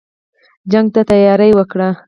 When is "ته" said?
0.93-1.01